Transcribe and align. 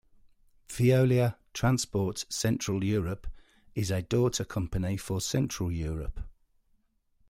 Veolia 0.67 1.35
Transport 1.53 2.25
Central 2.27 2.83
Europe 2.83 3.27
is 3.75 3.91
a 3.91 4.01
daughter 4.01 4.43
company 4.43 4.97
for 4.97 5.21
Central 5.21 5.71
Europe. 5.71 6.21